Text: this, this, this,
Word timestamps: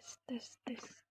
this, 0.00 0.18
this, 0.28 0.58
this, 0.66 1.09